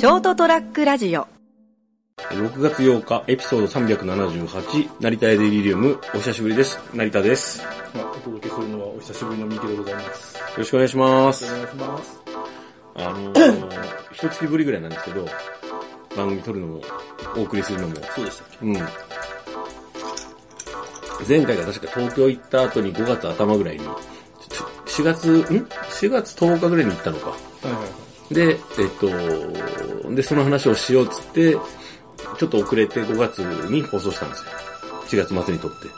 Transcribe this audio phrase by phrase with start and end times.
[0.00, 1.28] ショートトラックラジオ
[2.16, 6.80] 6月8日、エピソード378、成田エデリリウム、お久しぶりです。
[6.94, 7.60] 成田です。
[7.60, 10.38] よまあ、お届けするのはお久しぶりのミケでございます。
[10.38, 11.44] よろしくお願いします。
[11.44, 12.18] お願いします。
[12.94, 13.68] あのー、
[14.16, 15.28] 一月ぶりぐらいなんですけど、
[16.16, 16.80] 番組撮るのも、
[17.36, 18.72] お送りするのも、そうでしたっうん。
[21.28, 23.84] 前回が確か東京行った後に5月頭ぐらいに、
[24.86, 27.32] ち4月、ん ?4 月10日ぐらいに行ったのか。
[27.60, 28.09] けはいはいはい。
[28.30, 31.56] で、えっと、で、その話をしようっつって、
[32.38, 34.50] ちょっと遅れて5月に放送したんですよ。
[35.26, 35.88] 4月末に撮って。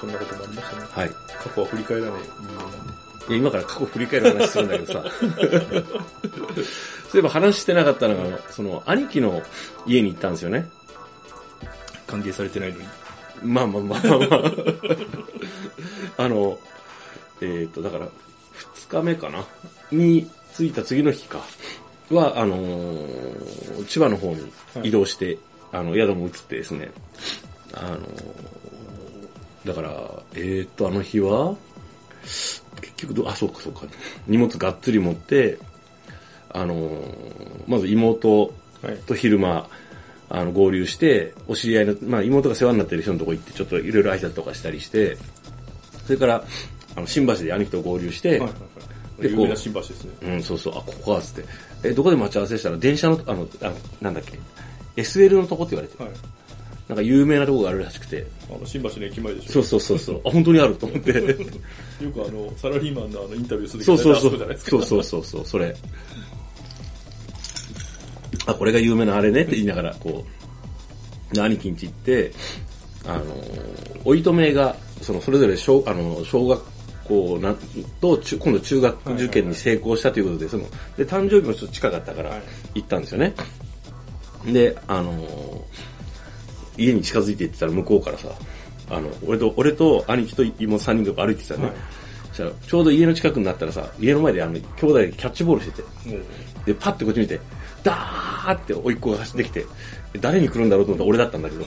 [0.00, 0.86] そんなこともありましたね。
[0.90, 1.10] はい。
[1.42, 2.94] 過去は振り返らない人間なんで。
[3.26, 5.04] いや今から過去振り返る話するんだけどさ。
[7.10, 9.42] そういえば話してなかったのが、その、兄貴の
[9.86, 10.68] 家に行ったんですよね。
[12.06, 12.86] 歓迎されてないのに。
[13.42, 14.52] まあまあまあまあ。
[16.24, 16.58] あの、
[17.40, 18.08] えっ、と、だから、
[18.74, 19.44] 二日目かな？
[19.90, 21.40] に着いた次の日か。
[22.10, 24.42] は、あのー千葉の方に
[24.82, 25.38] 移動して、
[25.72, 26.90] あの、宿も移ってですね。
[27.72, 31.56] あのーだから、えっ、と、あの日は、
[32.22, 32.62] 結
[32.96, 33.82] 局どう、あ、そうかそうか。
[34.26, 35.58] 荷物がっつり持って、
[36.50, 38.98] あのーまず妹はい。
[38.98, 39.66] と昼間、
[40.28, 45.16] あの、合流して、お知り合いの、まあ、妹が世話になってる人のとこ行って、ちょっといろいろ挨拶とかしたりして、
[46.06, 46.44] それから、
[46.96, 48.58] あの、新橋で兄貴と合流して、はいはいはい。
[49.18, 50.12] で有名な新橋ですね。
[50.22, 51.44] うん、そうそう、あ、ここか、つって。
[51.88, 54.38] え、どこで待ち合わせしたら、電車の、あの、あのなんだっけ、
[55.00, 56.12] SL のとこって言われて、はい。
[56.88, 59.52] なんか有名なとこがあるらしくて、あの、新橋の駅前でしょ。
[59.52, 61.12] そうそうそうそう、あ、本当にあると思って。
[62.02, 64.30] よくあの、サラリーマンのあの、インタビューするそうそうそう。
[64.30, 65.74] そうそうそうそう、それ。
[68.46, 70.24] あ、これが有名なあれねって言いながら、こ
[71.32, 72.32] う、で兄貴んち行って、
[73.06, 73.24] あの、
[74.04, 76.73] おいとめが、その、それぞれ小、あの、小学
[77.04, 77.54] 校な
[78.00, 80.64] と、中今度中学受験に成功したということで、その、
[80.96, 82.42] で、誕生日もちょっと近かったからはい、
[82.76, 83.34] 行ったんですよね。
[84.46, 85.64] で、あの、
[86.76, 88.28] 家に近づいていってたら向こうからさ、
[88.90, 91.66] あの、俺と、俺と兄貴と妹3人とか歩いてきたね。
[91.66, 91.72] はい。
[92.28, 95.88] そしたら、ちょうど家の近くになったらさ、家の前であの、兄弟でキャッチボールしてて、
[96.66, 97.40] で、パッてこっち見て、
[97.82, 99.66] ダーって甥っ子が走ってきて、
[100.20, 101.64] 誰に来るんだろうと思ったら俺だったんだけど、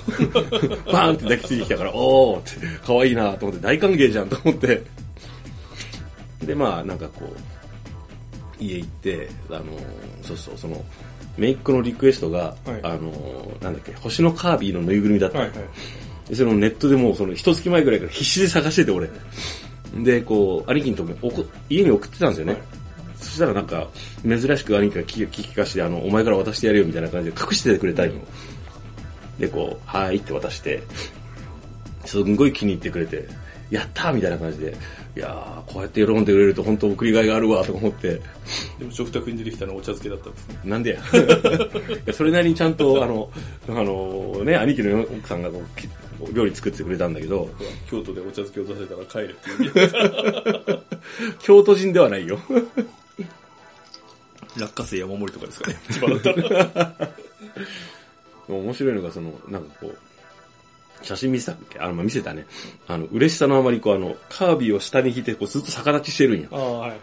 [0.92, 2.50] バーンって抱きついてきたから、おーって、
[2.86, 4.84] 可愛いなと思って、大歓迎じゃんと思って、
[6.47, 9.66] で、まあ、なんかこう、家行って、あの、
[10.24, 10.84] そうそう、その、
[11.38, 13.12] メイクのリクエストが、はいあの、
[13.62, 15.59] なんだっけ、星のカービィのぬいぐるみだったのはいはい。
[16.30, 19.09] でそれをネットでもうその一月前ぐらいから必死で探してて俺。
[20.03, 22.53] で、こう、兄貴におこ家に送ってたんですよね。
[22.53, 22.62] はい
[23.18, 23.88] そしたらなんか、
[24.24, 28.12] 珍しく兄貴が聞き聞きかして、あの、お前から渡してやるよみたいな感じで隠しててくれたんよ。
[29.40, 30.84] で、こう、はーいって渡して、
[32.06, 33.28] すんごい気に入ってくれて、
[33.70, 34.78] やったーみたいな感じで、
[35.16, 38.22] いやー、こうやって喜んでくれると本当送りがいがあるわとか思って、
[38.80, 40.60] でも食卓に出てきたのはお茶漬けだったんですね。
[40.64, 41.02] なんでや？
[41.98, 43.30] いやそれなりにちゃんと、あの、
[43.70, 45.90] あの、ね、兄貴の奥さんがこうき
[46.34, 47.50] 料理作ってくれたんだけど、
[47.90, 50.80] 京都でお茶漬けを出せたら帰れって。
[51.40, 52.40] 京都人ではないよ。
[54.58, 55.80] 落花生山盛りとかですかね。
[55.92, 56.32] 千葉だった
[57.00, 57.12] ら。
[58.48, 59.98] 面白いのが、その、なんかこう、
[61.07, 61.79] 写真見せたっけ？
[61.79, 62.45] あの、まあ見せたね。
[62.88, 66.50] あの、嬉しさのあまり、こう、あの、カービィを下に引いて、こう、ずっと逆立ちしてるんよ。
[66.51, 67.00] ああ、はいはい。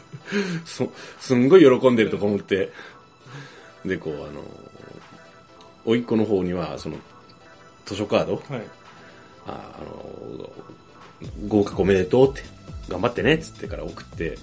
[0.64, 2.72] そ、すんごい喜んでるとか思って。
[3.84, 4.42] で、こう、あの、
[5.84, 6.96] 甥っ子の方には、その、
[7.84, 8.62] 図書カードはい。
[9.46, 10.50] ああの、
[11.48, 12.42] 合格おめでとうって、
[12.88, 14.38] 頑張ってねっつってから送って、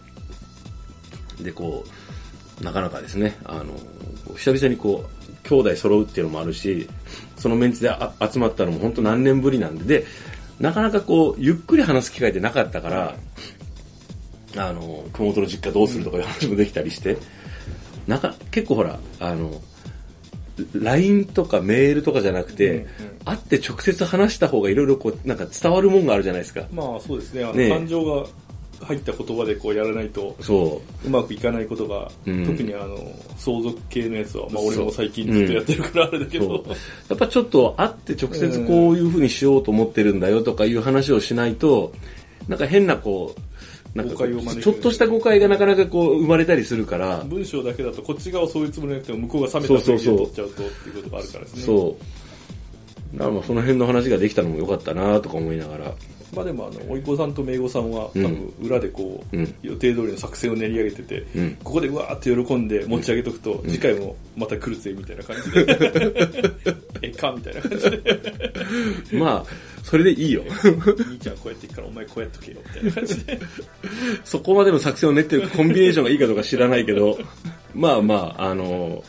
[1.40, 1.86] で、こ
[2.60, 3.74] う、なかなかですね、あの、
[4.36, 5.19] 久々にこう、
[5.50, 6.88] 兄弟揃うっていうのもあるし、
[7.38, 10.06] そのメンツであ集まったのも本当何年ぶりなんで、で、
[10.60, 13.16] なかなかこう、ゆっくり話す機会ってなかったから、
[14.58, 17.18] あの、熊本の実家どうするとかいう話もできたりして、
[18.08, 19.62] なんか、結構ほら、あの、
[20.74, 22.86] LINE とかメールとかじゃなくて、
[23.26, 26.64] 会って直接話した方がいろいろこう、なんか伝わるもんがあるじゃないですか。
[26.74, 27.44] まあそうですね。
[27.44, 28.28] あのねえ感情が
[28.82, 32.98] 入った言葉でこうやらないと、そうまくいかないことが、うん特にあの、
[33.38, 36.42] 相続系のやつは、まあそう俺も最近ずっとやってるからあれだけう。
[36.42, 36.68] そどう、。
[37.10, 41.94] やっぱちょっと会って直接こういう風にしようと思ってるんだよとかいう話をしないと、
[42.48, 51.62] なんか変なこう、なんかちょっとした誤解がなかなかこう生まれたりするから、文章だけだとこっち側はそういうつもりなくても向こうが冷めた雰囲気を取っちゃうとっていうことがあるからですね。
[51.64, 52.06] そう。
[53.14, 55.94] だからまあその辺の話ができたのも良かったなとか思いながら、
[56.36, 59.56] まあでもあの、おいこさんとめいごさんは、多分裏でこう、うん。
[59.62, 61.56] 予定通りの作戦を練り上げてて、うん。
[61.64, 65.66] ここでうわーって喜んで持ち上げとくと、次回もまた来るぜみたいな感じで、
[67.02, 68.04] えかみたいな感じで、
[69.14, 69.46] まあ、
[69.84, 70.44] それでいいよ。
[71.10, 73.40] 兄ちゃんこうやっていくからお前こうやっとけよみたいな感じで。
[74.24, 77.18] そこまでの作戦を練ってるコンビネーションがいいかどうか知らないけど、
[77.74, 79.04] まあまあ、あの、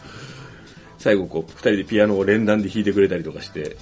[0.99, 3.77] 最後こう、二人でピアノを連弾で弾いてくれたりとかして、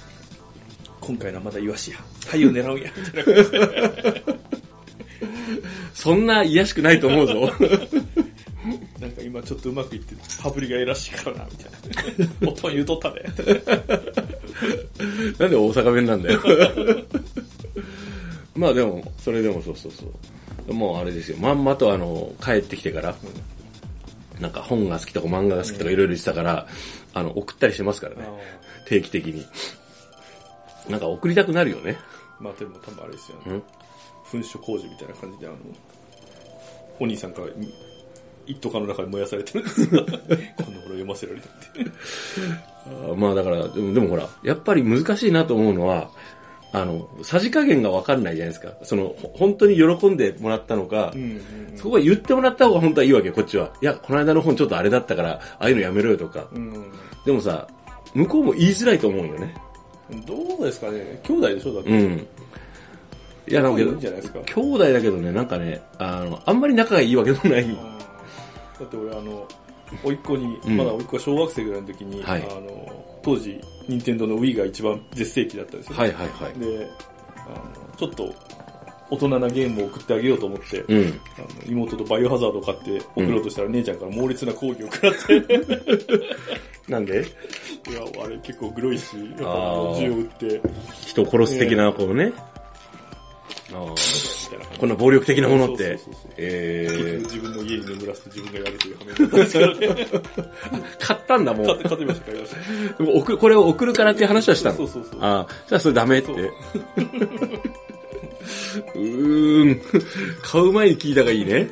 [1.09, 1.97] 今回のはまだイワシや。
[2.19, 2.91] 太陽狙うんや。
[2.95, 4.21] みたいな。
[5.91, 7.51] そんな癒しくないと思うぞ。
[8.99, 12.49] なんか今ちょっとうまくいって、羽振りがええらしいからな、みたいな。
[12.51, 13.23] 音言うとったで。
[15.39, 16.41] なんで大阪弁なんだよ。
[18.53, 20.05] まあでも、それでもそうそうそ
[20.67, 20.73] う。
[20.75, 23.15] もうあれですよ、まんまとあの、帰ってきてから、
[24.39, 26.67] なんか本が好きとか漫画が好きとかいろいろ言ってたから、
[27.15, 28.29] あの、送ったりしてますからね。
[28.85, 29.43] 定期的に。
[30.89, 31.97] なんか送りたくなるよね。
[32.39, 33.63] まあでも多分あれですよ、ねうん。
[34.41, 35.57] 噴書工事みたいな感じで、あの、
[36.99, 37.47] お兄さんから
[38.45, 39.87] 一斗缶の中に燃やされてるんですよ。
[39.89, 43.15] こんな頃読ませられたって。
[43.15, 46.09] まあだから、でもでもほら、やっぱり難しいなと思うのは、
[46.71, 48.73] あの、さじ加減がわかんないじゃないですか。
[48.83, 51.41] その、ほ本当に喜んでもらったのか、うん
[51.75, 53.71] そこは言ってもらった方が本当はいいわけよ、こっちは。
[53.81, 56.47] いや、この間の本ちょっとあれだったから、ああいうのやめろよとか。
[56.51, 56.73] うん。
[56.73, 56.91] うん。
[57.25, 57.67] でもさ、
[58.13, 59.55] 向こうも言いづらいと思うよね。
[60.25, 61.89] どうですかね兄弟でしょだって。
[61.89, 62.27] うん。
[63.47, 64.39] いや、なんかけいんじゃないですか。
[64.55, 67.67] 兄弟だけどね、なんかね、あの、あんまり仲がいいわけでもない。
[67.67, 69.47] だって俺あの、
[70.03, 75.97] 甥っ子に、うんまだ甥っ子が小学生ぐらいの時に、はいあの、当時、任天堂の Wii が一番絶盛期だったんですよ。
[75.97, 76.59] はいはいはい。
[76.59, 76.87] で、
[77.35, 78.33] あの、ちょっと、
[79.11, 81.19] 大人なゲームを送ってあげようと思って、うん。
[81.37, 85.41] あの妹とバイオハザードを買って送ろうとしたら、姉ちゃんから猛烈な抗議を食らって、い
[86.91, 87.25] なんで？
[87.93, 90.61] や、あれ結構グロいし、やっぱ銃を撃って、み
[91.07, 92.33] 人を殺す的な、こうね。
[93.71, 94.39] あー
[94.79, 95.99] こんな暴力的なものって。
[96.37, 98.97] えー、自分の家に眠らせて自分がやるという
[99.79, 100.07] ね。
[100.99, 101.89] 買ったんだ、もう買って、。
[101.89, 102.55] 買ってみました、買いまし
[102.97, 103.03] た。
[103.03, 104.77] でも送るこれを送るからっていう話はしたの？
[104.77, 105.19] そうそうそう。
[105.21, 106.31] ああ、じゃあそれダメって。
[106.31, 109.81] うーん。
[110.41, 111.69] 買う前に聞いたがいいね。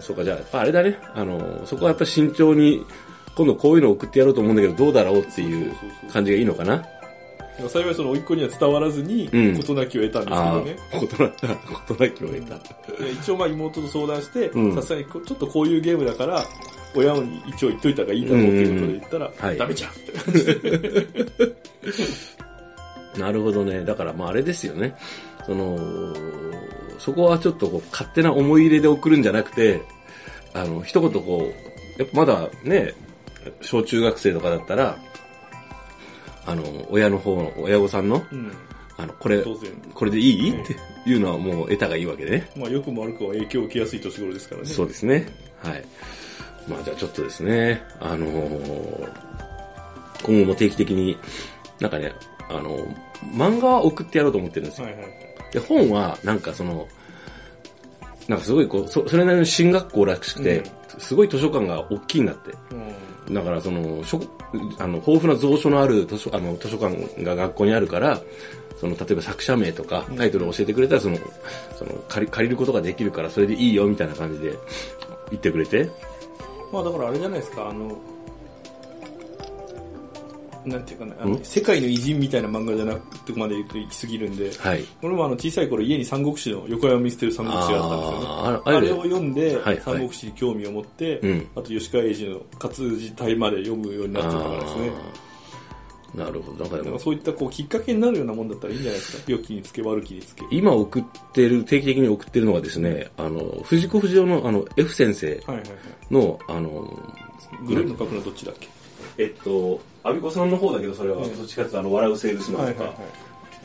[0.00, 0.98] そうか、じゃあ、やっぱあれだね。
[1.14, 2.84] あの、そこはやっぱ慎重に、
[3.36, 5.72] 今度こういうの送ってやろうと思うんだけど、どうだろうっていう
[6.12, 6.84] 感じがいいのかな？
[7.68, 10.24] 幸いその甥っ子には伝わらずに、うん事なきを得たん
[10.64, 12.58] ですけどね。、ことなった、ことなきを得た。
[13.02, 16.44] で一応まあ妹と相談してうん、さすがにこちょっとこういうゲームだから、
[16.96, 20.12] 親に一応言っといた方がいいだろうっていうことで言ったら、はいダメじゃんって。
[23.20, 23.84] なるほどね。
[23.84, 24.96] だからまああれですよね。
[25.46, 25.78] その、
[26.98, 29.82] そこはちょっとこう勝手な思い入れで送るんじゃなくて、
[30.54, 31.52] あの、一言こ
[31.98, 32.94] う、やっぱまだね、
[33.66, 34.96] 小中学生とかだったら、
[36.46, 38.52] あの、親の方の、親御さんの、うん。
[38.96, 39.70] あの、これ、当然。
[39.92, 40.50] これでいい？
[40.50, 40.76] うんって
[41.06, 42.50] いうのはもう得たがいいわけでね。
[42.56, 44.68] まあ良くも悪くは影響を受けやすい年頃ですからね。
[44.68, 45.26] そうですね。
[45.62, 45.84] はい。
[46.68, 49.12] まあじゃあちょっとですね、あのー
[50.22, 51.18] 今後も定期的に、
[51.80, 52.12] なんかね、
[52.48, 52.78] あの
[53.34, 54.86] 漫画は送ってやろうと思ってるんですよ。
[54.86, 55.12] はいはいはい。
[55.52, 56.88] で、本は、なんかその、
[58.28, 60.62] なんかすごいこう、そそれなりの進学校らしくて、
[60.98, 62.52] すごい図書館が大きいんだって。
[63.28, 63.34] うん。
[63.34, 64.22] だからその、しょ
[64.78, 68.20] あの豊富な蔵書のある図書あの図書館が学校にあるから、
[68.80, 71.16] その、例えば作者名とかタイトルを教えてくれたら、その、
[71.76, 74.58] その借り、借りることができるから、それでいいよ、みたいな感じで
[75.30, 75.88] 言ってくれて。
[76.72, 77.96] まあだからあれじゃないですか、あの、
[80.64, 81.44] なんていうかな、あのん？
[81.44, 84.84] 世界の偉人みたいな漫画じゃなくてまで言うと行き過ぎるんで、はい。
[85.02, 88.26] 俺もあの小さい頃家に三国志の横山見捨てる三国志があったんですよね。
[88.26, 94.90] あーああれを読んで、はいはい三国志に興味を持って、うんあと吉川英治の活字体まで読むようになってたからですね。
[96.14, 96.64] なるほど。
[96.64, 99.24] だからそういったこうきっかけになるようなもんだったらいいんじゃないですか？
[99.26, 100.44] 良きにつけ悪きにつけ。
[100.52, 105.64] 今送ってる、定期的に送ってるのがですね、あの、藤子不二雄のあの、F 先生はいはいはい。
[106.12, 107.12] の、あの、
[107.66, 108.68] グルーの書くのどっちだっけ、
[109.18, 112.94] えっと、アビコさんの方だけど、それは、うんどっちかっていうと、あの、笑うセールスマンとか、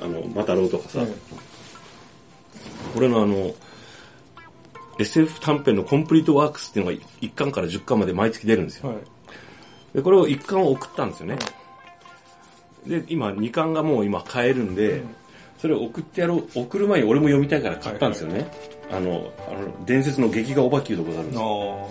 [0.02, 1.06] あの、マタロウとかさ、
[2.94, 3.54] これのあの、
[4.98, 8.90] SF 短編のコンプリートワークスっていうのが1巻から10巻まで毎月出るんですよ。
[8.90, 8.98] はい。
[8.98, 9.06] はい。
[9.96, 11.38] で、これを1巻を送ったんですよね。
[12.88, 15.04] で、今2巻がもう今買えるんで、
[15.58, 18.50] それを送ってやろう、送る前に俺も読みたいから買ったんですよね。
[18.92, 21.90] あの、あの、伝説の劇画おばきゅうとかがあるんですよ。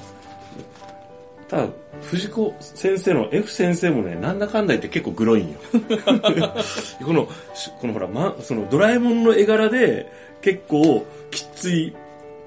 [1.49, 1.69] あただ、
[2.03, 5.59] 藤子先生の F 先生もね、なんだかんだ言って結構グロいんよ。
[7.05, 10.11] この、しこのほら、ま、そのドラえもんの絵柄で
[10.43, 11.93] 結構きつい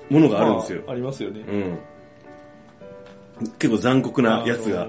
[0.10, 0.30] ものあ。
[0.30, 0.82] があるんですよ。
[0.86, 1.42] まあありますよね。
[1.48, 3.50] うん。
[3.58, 4.88] 結構残酷なやつが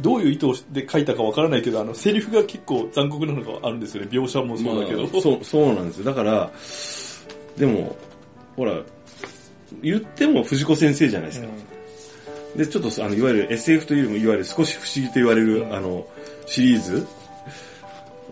[0.00, 4.08] どういう意図で書いたかわからないけど、あの、セリフが結構残酷なのがあるんですよね。
[4.10, 5.02] 描写もそうだけど。
[5.02, 6.04] まあそう、そうなんですよ。
[6.04, 6.50] だから、
[7.56, 7.96] でも、
[8.56, 8.80] ほら、
[9.82, 11.48] 言っても藤子先生じゃないですか。
[12.56, 16.06] で、ちょっとあの、いわゆる SF というよりも、いわゆる少し不思議と言われる、うんあの、
[16.46, 17.06] シリーズ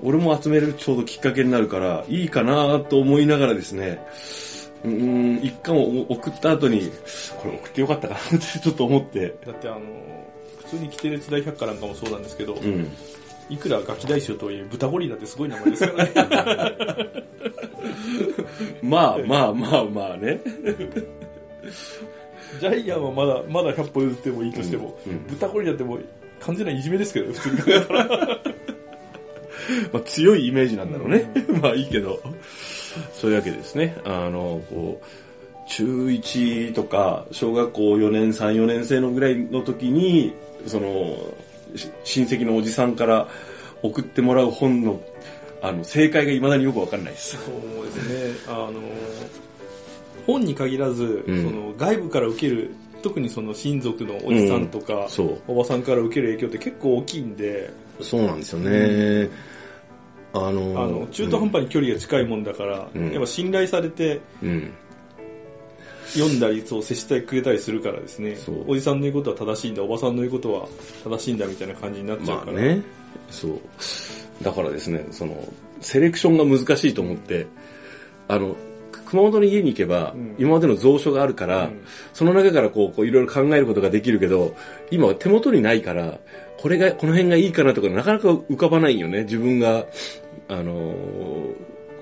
[0.02, 4.00] 俺も集めるちょうどきっかけになるから、いいかなと思いながらですね、
[4.84, 6.90] うーん、一巻を送った後に、
[7.38, 9.80] これ送ってよかったかなってちょっと思って、だってあの、
[10.58, 12.90] 普通にキテレツ大百科なんかもそうなんですけど、うん。
[13.48, 16.12] いくらガキ大将とはいえ、豚ゴリラってすごい名前ですからね。
[18.82, 20.40] まあまあまあまあね。
[22.60, 26.04] ジャイアンはまだ、まだ100歩譲ってもいいとしても、うんうん豚ゴリラってもう
[26.40, 28.40] 完全ないじめですけどね、普通に考えたら。
[29.92, 31.30] まあ、強いイメージなんだろうね。
[31.60, 32.20] まあいいけど。
[33.12, 33.96] そういうわけですね。
[34.04, 40.32] あの、こう、中1とか、小学校4年、3、4年生のぐらいの時に、
[40.66, 41.16] その、
[41.74, 43.28] し親戚のおじさんから
[43.82, 45.00] 送ってもらう本の、
[45.62, 47.36] あの、正解が未だによくわかんないです。
[47.36, 48.44] そうですね。
[48.46, 48.72] あの、
[50.26, 55.38] 本に限らず、うんその外部から受ける、特にその親族のおじさんとか、そう。
[55.48, 57.70] おばさんから受ける影響って結構大きいんで、
[58.00, 59.30] そうなんですよね。
[60.32, 64.72] あの、あの中途半端に距離が近いもんだから、うんやっぱ信頼されてうん。
[66.14, 68.36] 読んだりそう接してくれたりするからですね
[68.68, 70.68] おじさんの言うことは正しいんだおばさんの言うことは
[71.02, 72.82] 正しいんだみたいな感じになっちゃうから、まあね。
[73.30, 73.60] そう。
[74.42, 75.48] だからですね、その、
[75.80, 77.46] セレクションが難しいと思って、
[78.28, 78.56] あの、
[79.06, 84.54] 熊本の家に行けば、うん今までの蔵書があるから、うんその中からこう、こういろいろ考えることができるけど、
[84.90, 86.18] 今は手元にないから、
[86.58, 89.22] これが、この辺がいいかなとか、なかなか浮かばないよね。
[89.22, 89.86] 自分が、
[90.48, 90.94] あの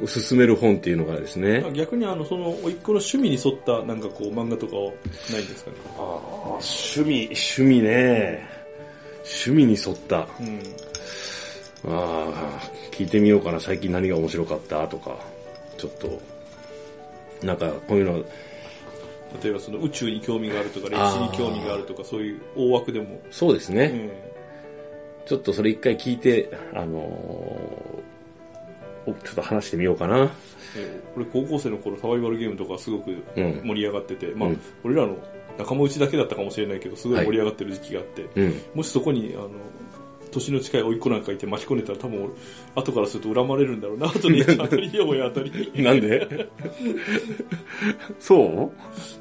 [0.07, 1.65] 進める本っていうのがですね。
[1.73, 5.77] 逆にあのその甥っ子の趣味に沿ったなんかこう漫画とかはないんですかね？
[5.97, 6.03] ああ、
[6.61, 8.47] 趣味、趣味ね。
[9.47, 10.27] 趣味に沿った。
[10.41, 10.61] うん
[11.87, 12.61] ああ、
[12.93, 13.61] 聞いてみようかな。
[13.61, 15.19] 最近何が面白かったとか、
[15.77, 16.19] ちょっと、
[17.45, 18.25] なんかこういうの、
[19.43, 23.91] 例えばその宇宙に興味があるとか歴史に興味があるとかそういう大枠でも、そうですね。
[23.93, 24.35] え
[25.27, 28.15] ちょっとそれ一回聞いて、あのー
[29.07, 30.31] おちょっと話してみようかな。
[30.77, 33.61] え俺高校生の頃サバイバルゲームとかすごくうん。
[33.65, 35.17] 盛り上がってて、まあうん俺らの
[35.59, 38.63] 仲間内だけだったかもしれないけどすごい盛り上がってる時期があって、うん。
[38.75, 39.51] もしそこにあの
[40.35, 42.33] 年の近い甥っ子なんかいて巻き込んでたら多分俺
[42.75, 45.73] 後からすると恨まれるんだろうな後に当たりよ当たり。
[45.83, 46.49] なんで？
[48.19, 48.71] そう？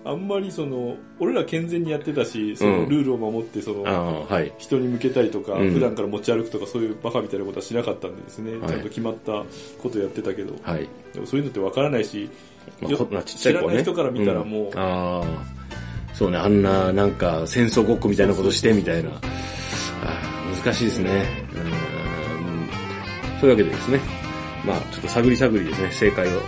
[0.10, 2.90] あんまりその俺ら健全にやってたしそのうん。
[2.90, 4.52] ルールを守ってその、ああ、はい。
[4.58, 5.72] 人に向けたりとか、うん。
[5.72, 8.68] 普段から持ち歩くとかそういうバカみたいなことはしなかったんでですね、はい。
[8.70, 9.44] ちゃんと決まった
[9.82, 10.90] ことやってたけど、はい。
[11.14, 12.30] でもそういうのってわからないし、
[12.82, 13.72] まあ、よこんなちっちゃい子はね。
[13.72, 14.80] 知らない人から見たらもうん。
[14.80, 15.24] ああ、
[16.14, 19.10] そうね、あんな、なんか、戦争ごっこみたいなことして、みたいな。
[19.10, 19.22] ああ
[20.62, 21.26] 難しいですね。
[21.56, 23.40] うん。
[23.40, 24.00] そういうわけでですね、
[24.66, 26.42] まあ、ちょっと探り探りですね、正解を、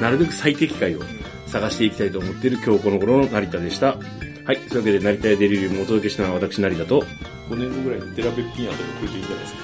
[0.00, 1.00] なるべく最適解を
[1.46, 3.96] 探していきたいと思っている今日この頃の成田でした。
[4.44, 7.04] はい、そういうわけで、成田やデリリウムをお届けしたのは私、成田と、
[7.50, 9.62] 5年後ぐらいにデラベッピンアとか来るといいんじゃないですか。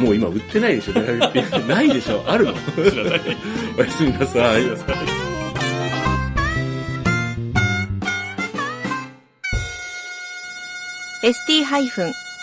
[0.00, 2.54] もう今売ってないでしょ、 デラビッピないでしょ、あるの？
[2.54, 3.20] 知らない。
[3.78, 4.62] おやすみなさい。